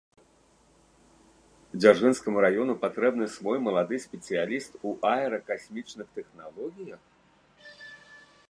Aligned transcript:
Дзяржынскаму 1.81 2.37
раёну 2.45 2.73
патрэбны 2.85 3.25
свой 3.35 3.57
малады 3.67 3.95
спецыяліст 4.07 4.71
у 4.89 4.97
аэракасмічных 5.13 6.07
тэхналогіях? 6.17 7.01